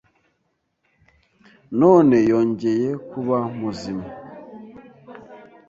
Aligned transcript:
none 1.79 2.17
yongeye 2.31 2.89
kuba 3.09 3.37
muzima, 3.57 4.07